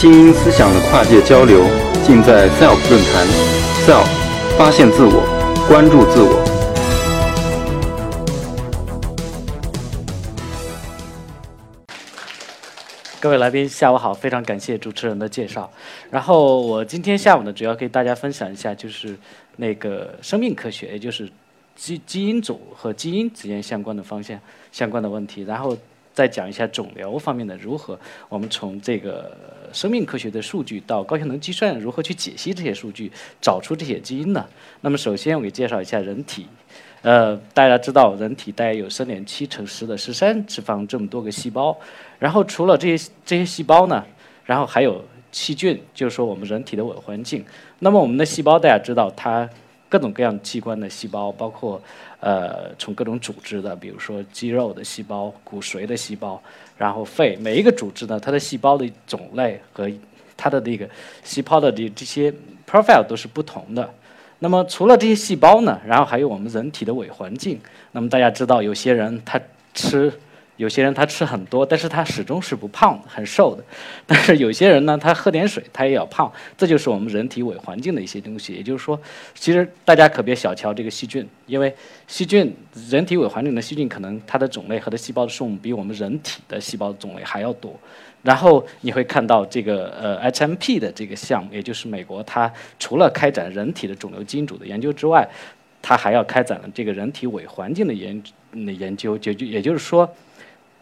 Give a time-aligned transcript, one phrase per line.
[0.00, 1.60] 精英思想的跨界交流，
[2.06, 3.26] 尽在 SELF 论坛。
[3.84, 4.06] SELF，
[4.56, 5.20] 发现自我，
[5.68, 6.42] 关注自我。
[13.20, 14.14] 各位来宾，下午好！
[14.14, 15.70] 非常感谢主持人的介绍。
[16.10, 19.14] 然后我今天下午呢，主要给大家分享一下，就是
[19.56, 21.30] 那个生命科学，也就是
[21.76, 24.40] 基基因组和基因之间相关的方向、
[24.72, 25.42] 相关的问题。
[25.42, 25.76] 然后
[26.14, 29.36] 再讲一下肿瘤方面的如何，我们从这个
[29.72, 33.10] 生命科学的数据到高性能计算如何去解析这些数据，
[33.40, 34.46] 找出这些基因呢？
[34.80, 36.46] 那么首先我给介绍一下人体。
[37.02, 41.74] 呃，大家知道，人体大概有三点七乘十的十三次方这么多个细胞，
[42.18, 44.04] 然后除了这些这些细胞呢，
[44.44, 45.02] 然后还有
[45.32, 47.42] 细菌，就是说我们人体的伪环境。
[47.78, 49.48] 那么我们的细胞大家知道，它
[49.90, 51.82] 各种各样器官的细胞，包括
[52.20, 56.40] 呃从各种组织的，比如说肌肉的细胞、骨髓的细胞，
[56.78, 59.90] 然后肺，每一个组织呢，它的细胞的种类和
[60.36, 60.88] 它的这个
[61.24, 62.32] 细胞的这这些
[62.66, 63.92] profile 都是不同的。
[64.38, 67.60] 那么除了这些细胞呢，然后还有我们人体的伪环境。
[67.92, 69.38] 那么大家知道，有些人他
[69.74, 70.10] 吃，
[70.60, 73.64] 有些人他吃很多，但是他始终是不胖，很瘦的。
[74.06, 76.30] 但是有些人呢，他喝点水，他也要胖。
[76.54, 78.52] 这就是我们人体伪环境的一些东西。
[78.52, 79.00] 也就是说，
[79.34, 81.74] 其实大家可别小瞧这个细菌，因为
[82.06, 82.54] 细菌，
[82.90, 87.74] 人体伪环境的细菌可能它的种类和它细胞的数目比我们人体的细胞种类还要多。
[88.22, 95.26] 然后你会看到这个呃 HMP 的这个项目，也就是美国，它除了开展人体的肿瘤基因组的研究之外，
[95.80, 100.06] 它还要开展了这个人体伪环境的研那研究，就就也就是说，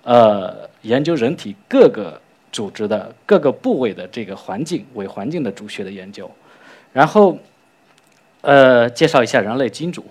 [0.09, 2.19] 呃，研究人体各个
[2.51, 6.31] 组织的各个部位的这个环境伪环境的主学的研究。
[6.95, 7.39] 然后，
[8.41, 10.03] 呃，介绍一下人类基因组。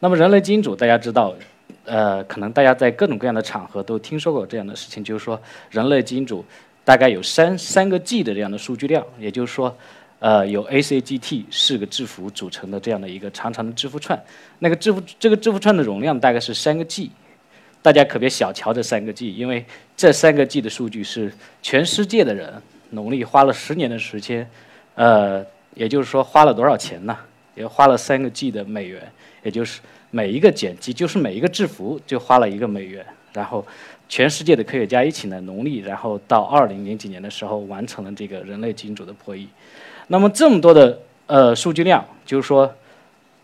[0.00, 1.32] 那么人类基因组大家知道。
[1.84, 6.44] 呃，可能大家在各种各样的场合都听说过这样的事情，就是说，人类基因组
[6.84, 9.74] 大概有三三个 G 的这样的数据量，也就是说，
[10.18, 14.22] 呃，有 A、C、G、T 四个字符组成的这样的一个长长的字符串。
[14.58, 17.10] 那个字符这个字符串的容量大概是三个 G，
[17.82, 19.64] 大家可别小瞧这三个 G，因为
[19.96, 22.52] 这三个 G 的数据是全世界的人
[22.90, 24.48] 努力花了十年的时间，
[24.94, 25.44] 呃，
[25.74, 27.16] 也就是说花了多少钱呢？
[27.54, 29.02] 也花了三个 G 的美元，
[29.42, 29.80] 也就是。
[30.10, 33.62] 每一个碱基就是每一个字符就花了一个美元，然后
[34.08, 39.46] 全世界的科学家一起来努力，然后到二零零几年的时候完成了这个人类基因组的破译。
[40.06, 42.74] 那么这么多的呃数据量，就是说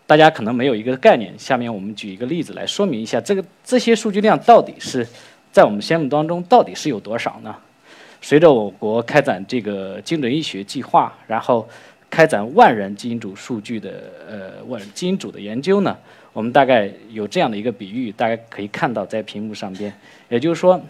[0.07, 1.33] 大家可能没有一个概念。
[1.37, 5.07] 下面我们举一个例子来说明一下，这个这些数据量到底是
[5.51, 7.55] 在我们项目当中到底是有多少呢？
[8.21, 11.67] 随着我国开展这个精准医学计划，然后
[12.09, 15.95] 开展万人基因组数据的呃万基因组的研究呢？
[16.33, 19.93] 我们大概有这样的一个比喻，大家可以看到在屏幕上边，
[20.27, 20.81] 也就是说，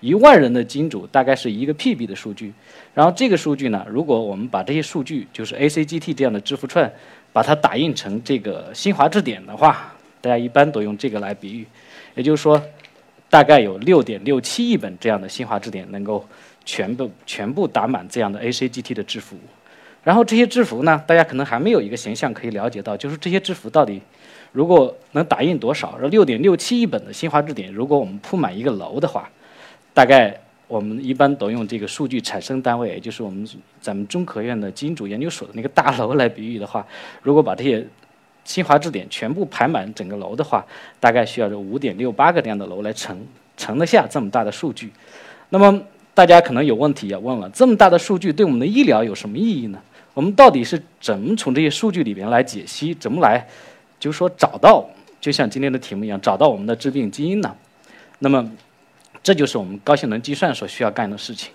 [0.00, 2.52] 一万人的基因组大概是一个 PB 的数据，
[2.94, 6.90] 然后这个数据呢，如果我们把这些数据，就是 ACGT 这样的字符串，
[7.38, 11.64] 把它打印成这个新华字典的话，大家一般都用这个来比喻，
[12.16, 12.60] 也就是说，
[13.30, 16.26] 大概有六点六七亿本这样的新华字典能够
[16.64, 19.36] 全部全部打满这样的 ACGT 的字符，
[20.02, 24.02] 然后这些字符呢，大家可能还没有一个形象可以了解到，就是这些字符到底。
[24.50, 25.96] 如果能打印多少？
[26.10, 29.30] 六点六七亿本的新华字典，如果我们铺满一个楼的话，
[29.94, 30.36] 大概
[30.68, 33.48] 我们一般都用这个数据产生单位，也就是我们
[33.80, 36.86] 咱们中科院的基因组研究所的那个大楼来比喻的话，
[37.22, 37.84] 如果把这些
[38.44, 40.64] 新华字典全部排满整个楼的话，
[41.00, 43.18] 大概需要这五点六八个这样的楼来盛
[43.56, 44.92] 盛得下这么大的数据。
[45.48, 45.82] 那么
[46.14, 49.80] 大家可能有问题要问了：这么大的数据对我们的医疗有什么意义呢？
[50.14, 52.92] 我们到底是怎么从这些数据里边来解析？
[52.94, 53.46] 怎么来？
[54.00, 54.84] 就是说，找到
[55.20, 57.54] 就像今天的题目一样，找到我们的致病基因呢。
[58.18, 58.50] 那么，
[59.22, 61.52] 这就是我们高性能计算所需要干的事情。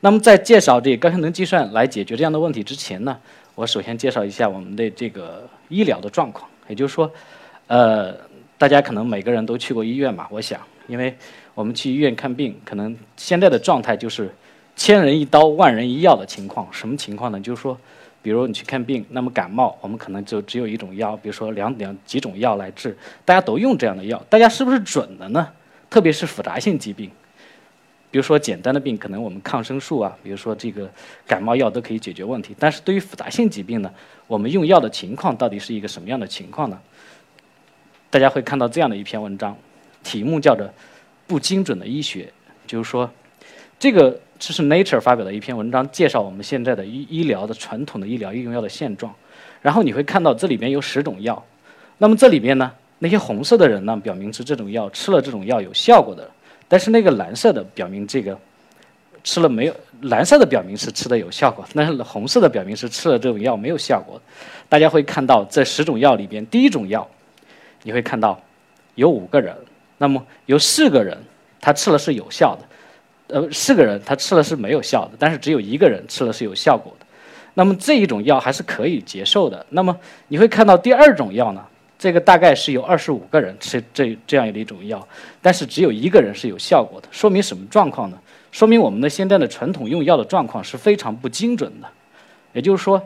[0.00, 3.16] 那么，在介绍这高性能计算来解决这样的问题之前呢，
[3.54, 6.48] 我首先介绍一下我们的这个医疗的状况。
[6.68, 7.10] 也就是说，
[7.66, 8.14] 呃，
[8.58, 10.28] 大家可能每个人都去过医院吧？
[10.30, 11.16] 我想，因为
[11.54, 14.34] 我们去医院看病，可能现在的状态就是
[14.76, 16.66] 千人一刀，万人一药的情况。
[16.72, 17.40] 什么情况呢？
[17.40, 17.78] 就是说。
[18.22, 25.46] 比如你去看病，那么感冒我们可能就只有一种药，比如说两两几种药来治，大家都用这样的药，大家是不是准的呢？
[25.94, 27.08] 特别是复杂性疾病，
[28.10, 30.90] 比如说简单的病，可能我们抗生素啊，比如说这个
[31.24, 32.52] 感冒药都可以解决问题。
[32.58, 33.88] 但是对于复杂性疾病呢，
[34.26, 36.76] 我们用药的情况到底是一个什么样的情况呢？
[38.10, 39.56] 大家会看到这样的一篇文章，
[40.02, 40.66] 题目叫做
[41.28, 42.24] 《不精准的医学》，
[42.66, 43.08] 就是说
[43.78, 44.20] 这个。
[44.36, 49.14] 这是 Nature 发表的一篇文章，介绍我们现在的医医疗的传统的医疗应用药的现状。
[49.62, 51.42] 然后你会看到这里边有十种药，
[51.98, 56.28] 那么这里边呢，那些红色的人呢，表明是这种药吃了这种药有效果的，
[56.68, 58.38] 但是那个蓝色的表明这个
[59.22, 59.74] 吃了没有？
[60.02, 64.20] 蓝色的表明是吃的有效果，但是红色的表明是吃了这种药没有效果。
[64.68, 67.08] 大家会看到这十种药里边，第一种药，
[67.82, 68.38] 你会看到
[68.94, 69.56] 有五个人，
[69.98, 71.16] 那么有四个人
[71.60, 77.06] 他吃了是有效的，呃，四个人他吃了是没有效的，但是只有一个人吃了是有效果的。
[77.54, 79.64] 那么这一种药还是可以接受的。
[79.70, 79.96] 那么
[80.28, 81.64] 你会看到第二种药呢？
[82.04, 85.08] 这个大概是有二十五个人吃这这样的一种药，
[85.40, 88.18] 但是只有一个人是有效果的，说明什么状况呢？
[88.52, 91.88] 说明我们的现在的传统用药的状况是非常不精准的。
[92.52, 93.02] 也就是说，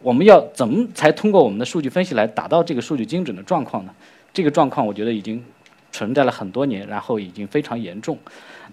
[0.00, 3.94] 我们要怎么才通过我们的数据分析来达到这个数据精准的状况呢？
[4.34, 5.42] 这个状况我觉得已经
[5.90, 8.18] 存在了很多年，然后已经非常严重。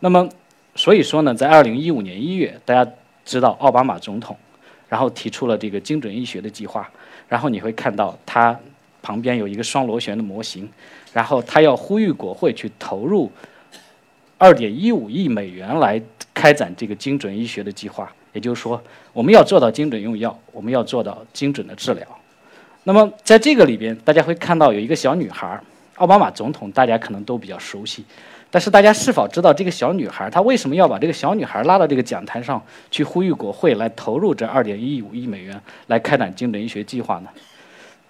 [0.01, 0.27] 那么，
[0.75, 2.91] 所以说呢，在二零一五年一月，大家
[3.23, 4.35] 知道奥巴马总统。
[4.89, 6.89] 然后提出了这个精准医学的计划，
[7.27, 8.59] 然后你会看到他
[9.01, 10.69] 旁边有一个双螺旋的模型，
[11.13, 13.31] 然后他要呼吁国会去投入
[14.37, 16.01] 二点一五亿美元来
[16.33, 18.11] 开展这个精准医学的计划。
[18.31, 18.79] 也就是说，
[19.11, 22.05] 我们要做到精准用药，我们要做到精准的治疗。
[22.83, 25.59] 那么在这个里边，大家会看到有一个小女孩，
[25.95, 28.05] 奥巴马总统大家可能都比较熟悉。
[28.51, 32.59] 但是大家是否知道这个小女孩她为什么要把这个小女孩拉到这个讲台上
[32.89, 37.29] 去呼吁国会来投入这二点一五亿美元来开展精准医学计划呢？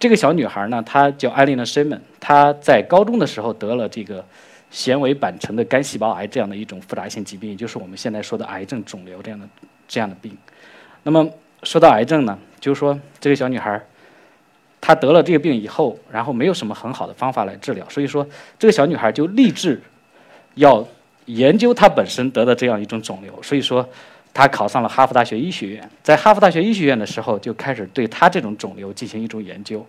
[0.00, 4.24] 这个小女孩呢，她叫艾琳娜·塞门，她在高中的时候得了这个
[4.70, 9.46] 纤维板层的肝细胞癌这样的一种复杂性疾病，也就是我们现在说的癌症、肿瘤这样的
[9.86, 10.36] 这样的病。
[11.02, 11.28] 那么
[11.62, 13.80] 说到癌症呢，就是说这个小女孩
[14.80, 18.26] 她得了这个病以后，然后没有什么很好的方法来治疗，所以说
[18.58, 19.80] 这个小女孩就立志。
[20.56, 20.84] 要
[21.26, 23.88] 研究她本身得的这样一种肿瘤，所以说
[24.32, 25.90] 他考上了哈佛大学医学院。
[26.02, 29.84] 在哈佛大学医学院的时候，就开始对他这种肿瘤进行一种研究。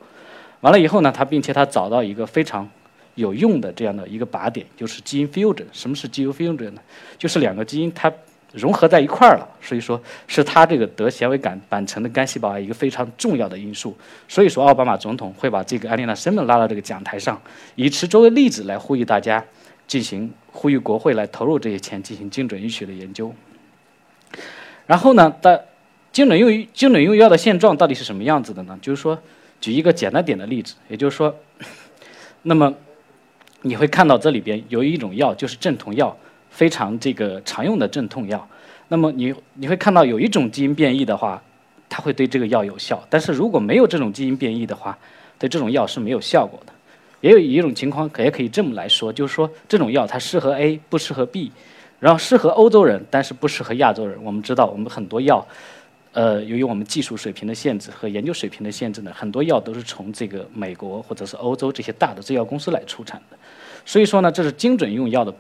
[0.62, 2.70] 完了以后呢，他并且他找到一个非常
[3.16, 5.66] 有用的这样的一个靶点，就是基因 fusion。
[5.72, 6.82] 什么是基因 fusion 呢？
[7.18, 8.12] 就是两个基因它
[8.54, 9.48] 融合在一块儿了。
[9.62, 13.96] 所以说是他这个得纤维杆板层的干细胞癌一个非常重要的因素。
[14.28, 17.42] 所以说奥巴马总统会把这个安丽娜·森门拉到这个讲台上，
[17.76, 19.44] 以此作为例子来呼吁大家
[19.88, 20.32] 进行。
[20.54, 23.34] 呼吁国会来投入这些钱进行精准医学的研究。
[24.92, 25.66] 然后呢，的
[26.12, 28.78] 精准用于精准用药的现状到底是什么样子的呢？
[28.82, 29.18] 就是说，
[29.62, 31.34] 举一个简单点的例子，也就是说，
[32.44, 32.74] 那么
[33.62, 36.14] 你会看到这里边有一种药就是镇痛药，
[36.50, 38.46] 非常这个常用的镇痛药。
[38.90, 41.42] 那么你你会看到有一种基因变异的话，
[41.88, 44.98] 它会对这个药有效，但是如果没有这种基因变异的话，
[45.40, 46.74] 对这种药是没有效果的。
[47.22, 51.50] 也有一种情况，可也可以这么来说，就是说这种药它适合 A，不适合 B，
[52.02, 54.22] 然后适合欧洲人，但是不适合亚洲人。
[54.22, 55.48] 我们知道，我们很多药，
[56.12, 63.38] 呃，由于我们技术水平的限制和研究水平的限制呢，很多药都是从这个美国或者是欧洲这些大的制药公司来出产的。
[63.86, 65.34] 所以说呢，这是精准用药的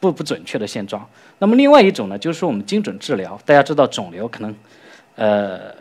[0.00, 1.06] 不不准确的现状。
[1.38, 3.38] 那么另外一种呢，就是说我们精准治疗。
[3.44, 4.54] 大家知道肿瘤可能，
[5.16, 5.74] 呃，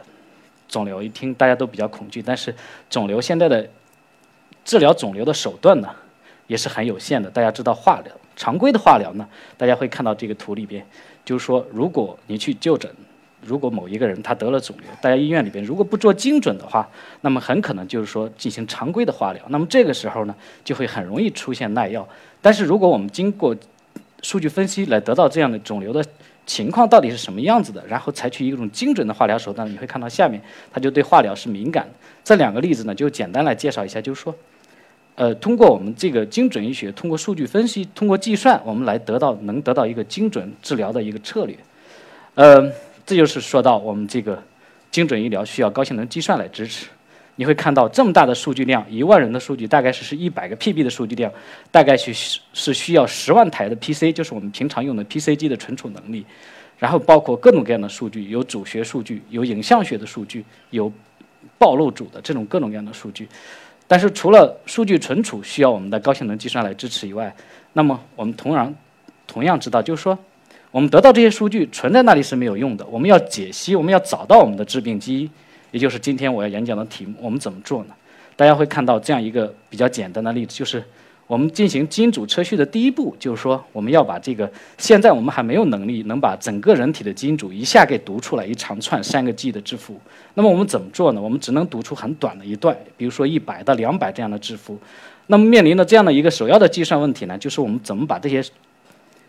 [0.67, 2.53] 肿瘤一听大家都比较恐惧，但是
[2.89, 3.65] 肿瘤现在的。
[4.63, 5.89] 治疗肿瘤的手段呢，
[6.45, 7.27] 也是很有限的。
[7.31, 10.85] 大家知道化疗，常规的化疗呢，大家会看到这个图里边，
[11.23, 12.89] 就是说，如果你去就诊，
[13.43, 16.87] 如果某一个人他得了肿瘤，大家医院里边如果不做精准的话，
[17.21, 19.43] 那么很可能就是说进行常规的化疗。
[19.49, 22.07] 那么这个时候呢，就会很容易出现耐药。
[22.41, 23.55] 但是如果我们经过
[24.21, 26.03] 数据分析来得到这样的肿瘤的
[26.45, 31.87] 情况到底是什么样子的，然后采取一种精准的化疗手段，你会看到下面，他就对化疗是敏感。
[32.23, 34.33] 这两个例子呢，就简单来介绍一下，就是说。
[35.21, 41.55] 呃，通过我们这个精准医学，通过数据分析，通过计算，我们来得到能得到一个精准治疗的一个策略。
[42.33, 42.59] 呃，
[43.05, 44.41] 这就是说到我们这个
[44.89, 46.87] 精准医疗需要高性能计算来支持。
[47.35, 51.31] 你会看到这么大的数据量，一万人的数据，大概是是一百个 PB 的数据量，
[51.69, 52.11] 大概是
[52.51, 56.25] 是需要十万台的 PC，就是我们平常用的 PC 机的存储能力。
[56.79, 60.91] 然后包括各种各样的数据，有主学数据，有影像学的数据，有
[61.59, 63.27] 暴露组的这种各种各样的数据。
[63.91, 67.35] 但是除了数据存储需要我们的高性能计算来支持以外，
[67.73, 68.73] 那么我们同样
[69.27, 70.17] 同样知道，就是说，
[70.71, 72.85] 我们得到这些数据存在那里是没有用的。
[72.85, 75.29] 我们要解析，我们要找到我们的致病基因，
[75.71, 77.15] 也就是今天我要演讲的题目。
[77.19, 77.93] 我们怎么做呢？
[78.37, 80.81] 大家会看到这样一个比较简单的例子，就是。
[81.31, 89.97] 我们进行基因组测序的第一步，就是说我们要把这个现在我们还没有能力能把整个人体的基因组一下给读出来一长串三个 G 的字符。
[90.33, 91.21] 那么我们怎么做呢？
[91.21, 94.77] 我们只能读出很短的一段，比如说一百到两百这样的字符。
[95.27, 98.43] 那么面临的这样的一个首要的计算问题呢，就是我们怎么把这些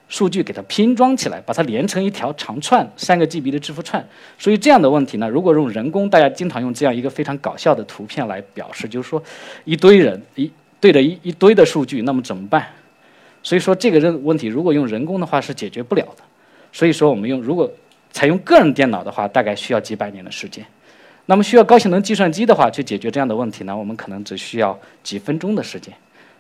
[0.09, 4.05] 数据给它拼装起来，把它连成一条长串三个 GB 的字符串。
[4.37, 9.23] 所以这样的问题呢，如果用人工，大家经常用这样一个非常搞笑的图片来表示，就是说
[9.65, 10.51] 一堆人一。
[10.83, 12.67] 对着一一堆的数据，那么怎么办？
[13.41, 16.25] 所以说这个人问题，如果用人工的话是解决不了的。
[16.73, 17.71] 所以说我们用如果
[18.11, 20.67] 采用个人电脑的话，大概需要几百年的时间。
[21.27, 25.95] 那么需要高性能计算机的话，去解决这样的问题呢，我们可能只需要几分钟的时间。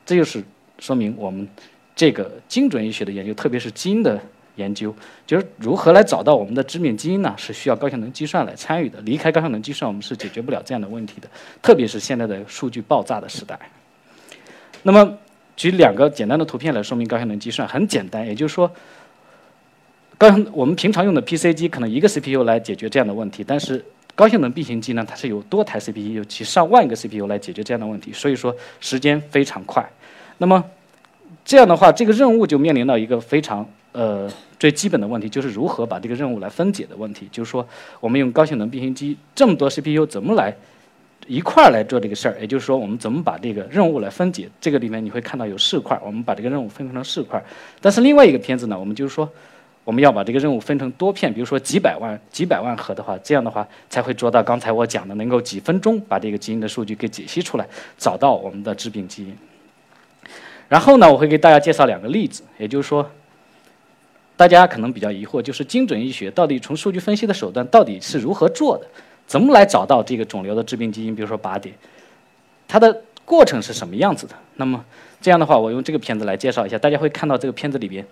[0.05, 0.43] 这就是
[0.81, 1.49] 说明我们
[1.95, 4.21] 这个精准医学的研究，特别是基因的
[4.57, 4.93] 研究，
[5.25, 7.33] 就是如何来找到我们的致命基因呢？
[7.39, 9.01] 是需要高性能计算来参与的。
[9.03, 11.29] 离开高性能计算，我们是解决不了这样的问题的。
[11.63, 13.57] 特别是现在的数据爆炸的时代。
[14.83, 15.19] 那么
[15.57, 18.71] 举两个简单的图片来说明高性能计算，很简单，也就是说，
[20.19, 23.85] 高我们平常用的 PC 机可能一个 CPU 来解决这样的问题，但是
[24.15, 29.89] 高性能并行机呢，它是有多台 CPU，有几上万个 CPU 来解决这样的问题，所以说时间非常快。
[30.39, 30.63] 那么
[31.45, 37.29] 这样的话，这个任务就面临到一个非常呃最基本的问题，就是如何把这个任务来分解的问题。
[37.33, 37.67] 就是说，
[38.01, 40.55] 我们用高性能并行机这么多 CPU 怎么来
[41.27, 42.37] 一块儿来做这个事儿？
[42.41, 44.49] 也就是说，我们怎么把这个任务来分解？
[44.61, 47.43] 这个里面你会看到有四块，我们把这个任务分成四块。
[47.81, 49.29] 但是另外一个片子呢，我们就是说。
[49.85, 57.67] 我们要把这个任务分成多片，比如说几百万、几百万核的话，这样的话才会做到刚才我讲的，能够几分钟把这个基因的数据给解析出来，
[57.99, 59.37] 找到我们的致病基因。
[60.69, 63.11] 然后呢，我会给大家介绍两个例子，也就是说，
[64.37, 68.87] 大家可能比较疑惑，就是精准医学到底从数据分析的手段到底是如何做的，
[69.27, 71.75] 怎么来找到这个肿瘤的致病基因，比如说靶点，
[72.69, 74.35] 它的过程是什么样子的？
[74.57, 74.85] 那么
[75.21, 78.05] 这样的话，我用这个片子来介绍一下，大家会看到这个片子里边。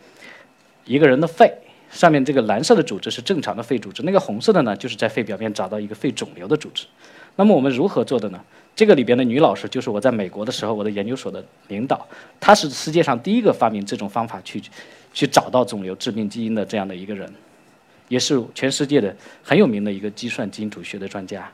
[0.87, 1.53] 一个人的肺
[1.91, 6.87] 上面这个蓝色的组织是正常的肺组织，那个红色的呢，就是在肺表面找到一个肺肿瘤的组织。
[7.37, 8.41] 那么我们如何做的呢？
[8.75, 12.07] 这个里边的女老师就是我在美国的时候我的研究所的领导，
[12.39, 14.63] 她是世界上第一个发明这种方法去
[15.13, 17.31] 去找到肿瘤致病基因的这样的一个人，
[18.11, 21.51] 也是全世界的很有名的一个计算基因组学的专家。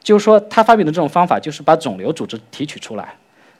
[0.00, 3.12] 就是说，他发明的这种方法就是把肿瘤组织提取出来。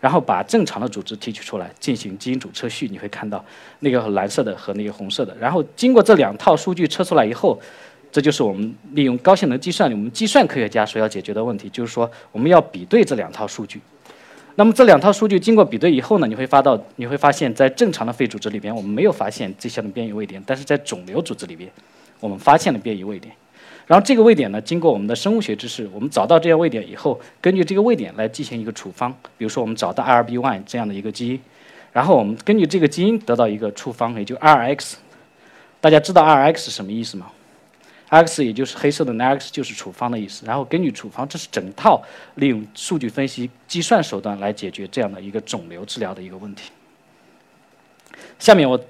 [0.03, 3.45] 然后把正常的组织提取出来进行基因组测序，你会看到
[3.79, 5.33] 那个蓝色的和那个红色的。
[5.39, 7.57] 然后经过这两套数据测出来以后，
[8.11, 13.81] 这就是我们利用高性能计算，我们计算科学家所要解决的问题，就是说我们要比对这两套数据。
[14.57, 21.71] 那么这两套数据经过比对以后呢，你会发到你会发现在正常的肺组织里边我们没有发现这项的变异位点，但是在肿瘤组织里边
[22.23, 23.35] 我们发现了变异位点。
[23.85, 29.13] 然后这个位点呢，经过我们的生物学知识，我们找到这些位点以后，根据这个位点来进行一个处方。
[29.37, 31.41] 比如说，我们找到 IRB1 这样的一个基因，
[31.93, 34.95] 然后我们根据这个基因得到一个处方，也就 RX。
[35.81, 37.33] 大家知道 RX 是什么意思吗
[38.09, 40.47] ？X 也就是黑色的 X 就是处方的意思。
[40.47, 42.01] 然后根据处方，这是整套
[42.37, 46.71] 利用数据分析计算手段来解决这样的一个肿瘤治疗的一个问题。
[48.39, 48.81] 下面我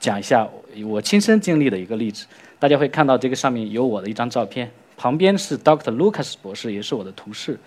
[0.00, 0.46] 讲一下
[0.84, 2.26] 我亲身经历的一个例子。
[2.58, 5.94] 大家会看到这个上面有我的一张照片，旁边是 Dr.
[5.94, 7.58] Lucas 博士，也是我的同事。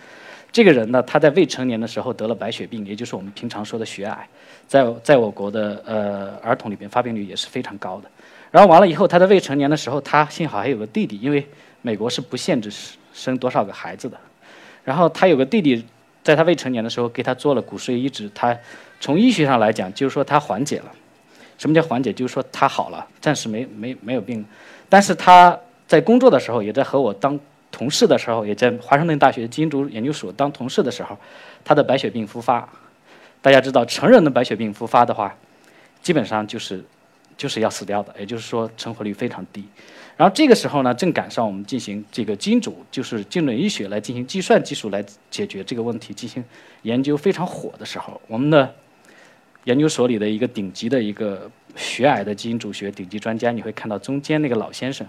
[0.52, 4.28] 这个人呢，他在未成年的时候得了白血病，也就是我们平常说的血癌，
[4.68, 8.10] 在在我国的呃儿童里边发病率也是非常高的。
[8.52, 11.48] 然后完了以后，他在未成年的时候，他幸好还有个弟弟，因为
[11.82, 12.70] 美国是不限制
[13.14, 14.18] 生多少个孩子的。
[14.84, 15.86] 然后他有个弟弟，
[16.22, 18.58] 在他未成年的时候给他做了骨髓移植，他
[19.00, 20.92] 从医学上来讲，就是说他缓解了。
[21.58, 22.12] 什么叫缓解？
[22.12, 24.46] 就是说他好了，暂时没没没有病。
[24.92, 25.58] 但是他
[25.88, 27.40] 在工作的时候，也在和我当
[27.72, 31.18] 同事的时候，也在华盛顿大学基因组研究所当同事的时候，
[31.64, 32.68] 他的白血病复发。
[33.42, 35.34] 大家知道，成人的白血病复发的话，
[36.02, 36.84] 基本上就是
[37.38, 39.64] 就是要死掉的，也就是说成活率非常低。
[40.18, 46.44] 然后这个时候呢，正赶上我们进行这个基因组，就是精准医学来进行计算技术来解决这个问题，进行
[46.82, 48.76] 研究非常火的时候，我们的
[49.64, 51.50] 研究所里的一个顶级的一个。
[51.74, 55.08] 血癌的基因组学顶级专家，你会看到中间那个老先生，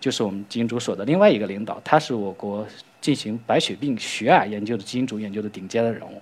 [0.00, 2.66] 就是我们基因组所的另外一个领导，他是我国
[3.00, 6.20] 进行白血病、血癌研究的基因组研究的顶尖的人物。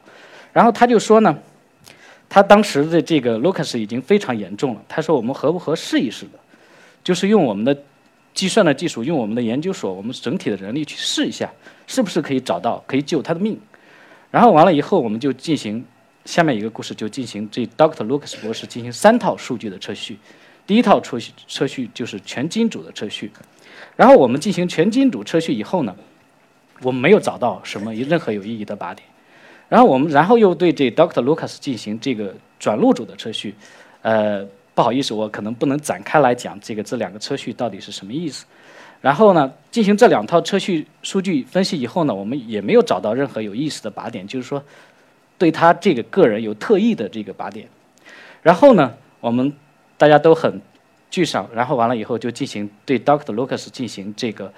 [0.52, 1.38] 然后他就说呢，
[2.28, 4.82] 他当时的这个 Lucas 已经非常严重了。
[4.86, 6.38] 他说我们合不合试一试的，
[7.02, 7.74] 就是用我们的
[8.34, 11.50] 计算的技术，用我们的研究所，我们整体的人力去试一下，
[11.86, 13.58] 是不是可以找到可以救他的命。
[14.30, 15.82] 然后完了以后，我们就进行。
[16.24, 18.06] 下面一个故事就进行这 Dr.
[18.06, 20.16] Lucas 博士进行三套数据的测序，
[20.66, 23.32] 第一套测序测序就是全基因组的测序，
[23.96, 25.96] 然后我们进行全基因组测序以后呢，
[26.80, 29.06] 我们没有找到什么任何有意义的靶点，
[29.68, 31.22] 然后我们然后又对这 Dr.
[31.22, 33.56] Lucas 进行这个转录组的测序，
[34.02, 38.46] 呃，不好意思，我可能不能展开来讲这个这两个测序到底是什么意思，
[39.00, 44.62] 然后呢，进行这两套测序数据分析以后呢，我们也没有找到任何有意思的靶点，就是说。
[45.42, 47.66] 对他这个个人有特异的这个靶点，
[48.42, 49.52] 然后呢，我们
[49.98, 50.62] 大家都很
[51.10, 54.52] 沮丧，然后完了以后就进行对 Doctor Lucas 进行这个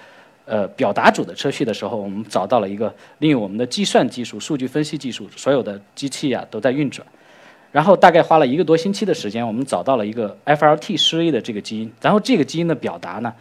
[0.45, 7.03] 呃表达组的测序的时候，我们找到了一个利用我们的计算技术、数据分析技术，所有的机器呀都在运转，
[7.71, 13.33] 然后大概花了一个多星期的时间，我们找到了一个 FLT 十 A 的这个基因，然后这个基因的表达呢，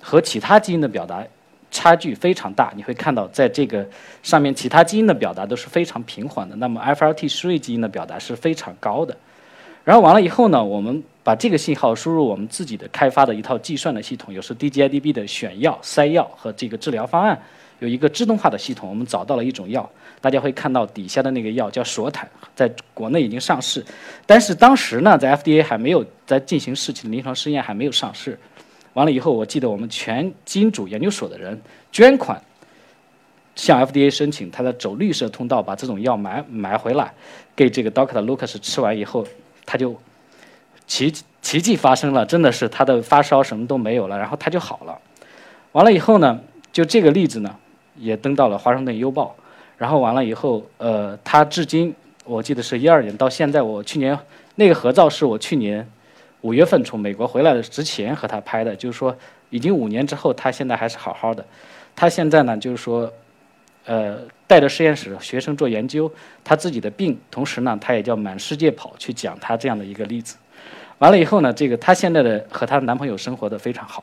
[0.00, 1.26] 和其他基因的表达
[1.70, 2.72] 差距非常大。
[2.76, 3.86] 你会看到，在这个
[4.22, 9.16] 上面，其他基因的表达都是非常平缓的，那么 FLT 十 A 基因的表达是非常高的。
[9.84, 17.40] 然后完了以后呢，我们把这个信号输入我们自己的开发的一套计算的系统，也是 DGIDB 的选药、筛药和这个治疗方案。
[17.78, 19.88] 有一个自动化的系统，我们找到了一种药，
[20.20, 23.82] 大家会看到底下的那个药叫索坦，在国内已经上市，
[24.26, 28.36] 但是当时呢，在 FDA 还没有在进行试临床试验，还没有上市。
[28.94, 31.60] 完了以后，我记得我们全金主研究所的人
[31.92, 32.42] 捐款
[33.54, 37.12] 向 FDA 申请，他在走绿色通道把这种药买买回来，
[37.54, 39.26] 给这个 Doctor Lucas 吃完以后，
[39.66, 39.96] 他就
[40.86, 44.98] 奇奇迹发生了，真的是他的发烧什么都没有了，然后他就好了。
[45.72, 46.40] 完了以后呢，
[46.72, 47.54] 就这个例子呢。
[48.00, 49.34] 也登到了《华盛顿邮报》，
[49.76, 51.92] 然后完了以后，呃，他至今
[52.24, 54.16] 我记得是一二年到现在，我去年
[54.54, 55.84] 那个合照是我去年
[56.42, 59.16] 五月份从美国回来的之前和他拍的，就是说
[59.50, 61.44] 已经五年之后，他现在还是好好的。
[61.96, 63.12] 他现在呢，就是说，
[63.84, 66.10] 呃，带着实验室学生做研究，
[66.44, 70.36] 他自己的病，同时呢，他也叫满世界跑去讲他这样的一个例子。
[70.98, 74.02] 完了以后呢，这个她现在的和她男朋友生活的非常好。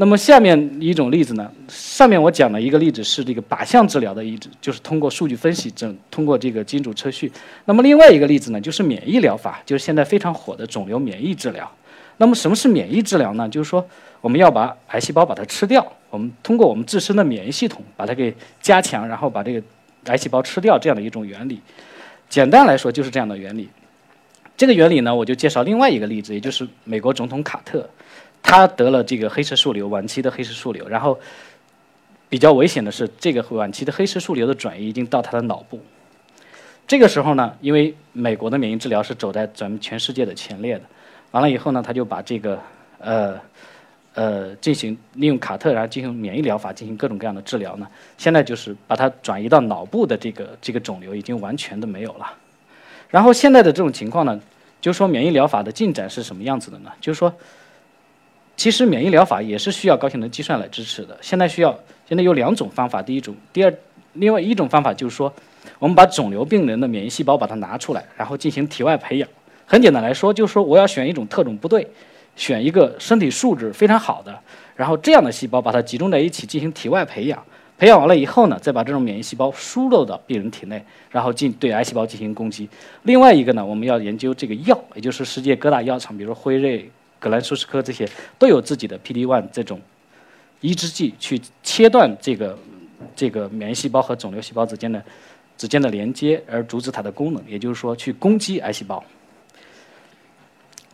[0.00, 1.52] 那么下面一种例子呢？
[1.68, 7.30] 上面我讲的一个例子是这个靶向治疗的一，就是通过数据分析，整通过这个基因组测序。
[7.66, 11.70] 那么另外一个例子呢，就是免疫疗法，就是现在非常火的肿瘤免疫治疗。
[12.16, 13.46] 那么什么是免疫治疗呢？
[13.46, 13.86] 就是说
[14.22, 19.62] 我们要把癌细胞把它吃掉，我们通过我们自身的免疫系统把它给加强，然后把这个
[20.06, 21.60] 癌细胞吃掉这样的一种原理。
[22.30, 23.68] 简单来说就是这样的原理。
[24.56, 27.86] 这个原理呢，我就介绍另外一个例子，也就是美国总统卡特。
[28.42, 31.18] 他得了这个黑色素瘤，晚期的黑色素瘤，然后
[32.28, 35.80] 比较危险的是，这个晚期的黑色素瘤的转移已经到他的脑部。
[36.86, 40.82] 这个时候呢，因为美国的免疫治疗是走在咱们全世界的前列的，
[41.30, 42.58] 完了以后呢，他就把这个
[42.98, 43.38] 呃
[44.14, 47.86] 呃进行利用卡特，然后进行免疫疗法，进行各种各样的治疗呢。
[48.18, 52.32] 现在就是把它转移到脑部的这个这个肿瘤已经完全的没有了。
[53.08, 54.40] 然后现在的这种情况呢，
[54.80, 56.90] 就是说免疫疗法的进展是什么样子的呢？
[57.00, 57.32] 就是说。
[58.60, 61.16] 其实免疫疗法也是需要高性能计算来支持的。
[61.22, 61.74] 现在需要，
[62.06, 63.00] 现在有两种方法。
[63.00, 63.74] 第一种，第二，
[64.12, 65.32] 另外一种方法就是说，
[65.78, 69.26] 我们把肿瘤病人的免疫细胞把它拿出来，然后进行体外培养。
[69.64, 71.88] 很简单来说，就是说我要选一种特种部队，
[72.36, 74.38] 选一个身体素质非常好的，
[74.76, 77.42] 然后这样的细胞把它集中在一起进行体外培养。
[77.78, 82.68] 培养完了以后呢，再把这种免疫细胞输入到病人体内，然后进对癌细胞进行攻击。
[83.04, 86.90] 另外一个呢，我们要研究这个药，也就是世界各大药厂，比如辉瑞。
[87.20, 89.80] 葛兰舒斯科这些都有自己的 P D one 这种
[90.60, 92.58] 抑制剂，去切断这个
[93.14, 95.04] 这个免疫细胞和肿瘤细胞之间的
[95.56, 99.04] 之间的连接，而阻止它的功能，也就是说去攻击癌细胞。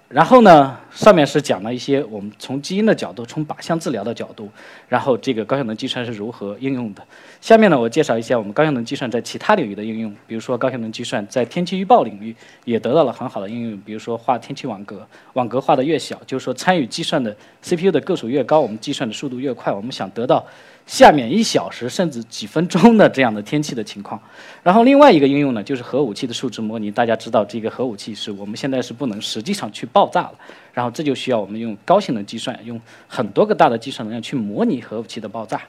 [0.08, 4.48] 然后呢，上面是讲了一些我们从基因的角度，从靶向治疗的角度，
[4.88, 7.02] 然后这个高效能计算是如何应用的。
[7.40, 19.72] 下面呢，我介绍一下我们高效能计算在其他领域的应用，比如说高效能计算在天气预报领域也得到了很好的应用，比如说画天气网格，网格画的越小，就是说参与计算的 CPU 的个数越高，我们计算的速度越快。
[19.72, 20.46] 我们想得到。
[20.86, 24.20] 下面一小时甚至几分钟的这样的天气的情况，
[24.62, 26.92] 然后另外一个应用呢，就是核武器的数值模拟。
[26.92, 30.34] 大家知道，这个核武器是我们现在是不能实际上去爆炸了，
[30.72, 35.60] 然后这就需要我们用高性能计算，用很多个大的计算能量去模拟核武器的爆炸，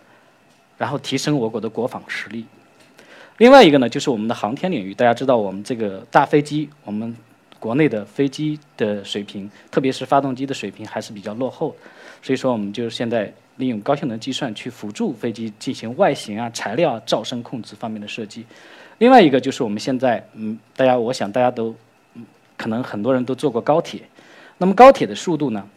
[0.78, 2.46] 然后提升我国的国防实力。
[3.38, 4.94] 另外一个呢，就是我们的航天领域。
[4.94, 7.18] 大家知道，我们这个大飞机，我们
[7.60, 11.76] 国内的飞机的水平，特别是发动机的水平还是比较落后，
[12.22, 13.34] 所以说我们就是现在。
[13.58, 18.46] 利用高性能计算去辅助飞机进行外形啊、材料、啊噪声控制方面的设计。
[19.00, 21.76] 另外一个就是我们现在，嗯，大家我想大家都，
[22.56, 24.02] 可能很多人都坐过高铁。
[24.58, 25.68] 那么高铁的速度呢？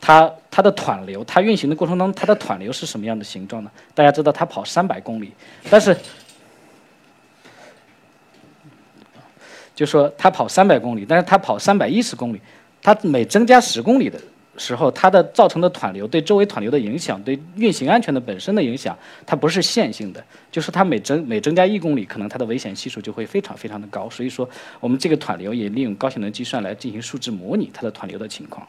[0.00, 3.70] 它它的湍流，它运行的过程当中，它的湍流是什么样的形状呢？
[3.94, 5.32] 大家知道它跑三百公里，
[5.68, 5.96] 但是，
[9.74, 12.40] 就说它跑三百公里，但是它跑三百一十公里，
[12.80, 14.20] 它每增加十公里的。
[14.58, 24.10] 时候，它的造成的湍流对周围湍流的影响，对运行安全的本身的影响，它不是线性的，就是它每增每增加一公里，可能它的危险系数就会非常非常的高。
[24.10, 24.48] 所以说，
[24.80, 28.66] 我们这个湍流也利用高性能计算来进行数值模拟它的湍流的情况。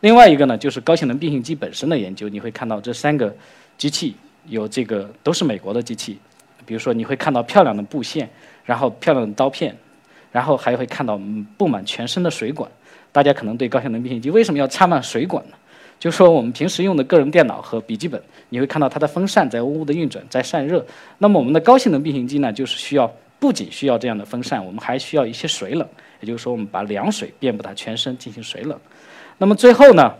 [0.00, 3.34] 另外一个呢，就是高性能变形机本身的研究，你会看到这三个
[3.76, 4.14] 机器
[4.46, 6.18] 有这个都是美国的机器，
[6.66, 8.28] 比如说你会看到漂亮的布线，
[8.64, 9.76] 然后漂亮的刀片，
[10.30, 11.20] 然后还会看到
[11.56, 12.70] 布满全身的水管。
[13.12, 15.56] 大家可能对高性能变形机为什么要插满水管呢？
[15.98, 20.86] 就说我们平时用的个人电脑和笔记本，你会看到它的风扇在呜呜的运转，在散热。
[21.18, 25.88] 那么我们的高性能变形机呢，就是需要不仅需要这样的风扇，我们还需要一些水冷，
[26.20, 28.78] 也就是说，我们把凉水遍布它全身进行水冷。
[29.38, 30.14] 那么最后呢，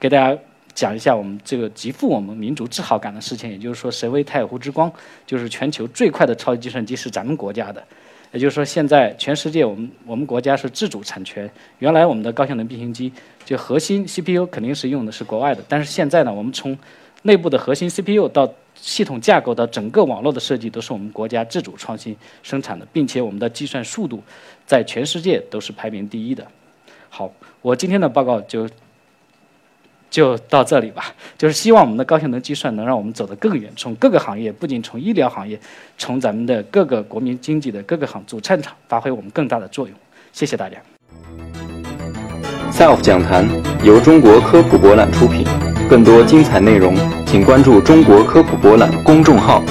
[0.00, 0.36] 给大家
[0.74, 4.92] 讲一下我们这个极富我们民族自豪感的事情，也就是说，神威太湖之光
[5.24, 7.80] 就是全球最快的超级计算机是咱们国家的。
[8.32, 11.48] 也就是说，现在全世界我们我们国家是自主产权。
[11.78, 13.12] 原来我们的高性能变形机
[13.44, 16.76] 就核心 CPU 肯定是用的是国外的，但是现在呢，我们从
[17.22, 24.22] 内部的核心 CPU 到系统架构到整个网络的设计，都是我们国家自主创新生产的，并且我们的计算速度
[24.66, 26.46] 在全世界都是排名第一的。
[27.08, 28.68] 好，我今天的报告就。
[30.12, 31.06] 就到这里吧，
[31.38, 35.58] 就是希望我们的高性能计算能让我们走得更远，从各个行业，不仅从医疗行业，
[35.96, 39.96] 从咱们的各个国民经济的各个行主战场发挥我们更大的作用。
[40.30, 40.76] 谢谢大家。
[42.70, 43.48] SELF 讲坛
[43.82, 45.46] 由中国科普博览出品，
[45.88, 46.94] 更多精彩内容，
[47.26, 49.62] 请关注中国科普博览公众号。